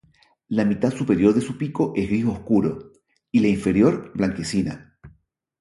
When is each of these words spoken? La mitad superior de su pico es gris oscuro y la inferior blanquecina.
La 0.49 0.65
mitad 0.65 0.91
superior 0.91 1.35
de 1.35 1.41
su 1.41 1.59
pico 1.59 1.93
es 1.95 2.07
gris 2.09 2.25
oscuro 2.25 2.91
y 3.31 3.39
la 3.39 3.49
inferior 3.49 4.11
blanquecina. 4.15 4.97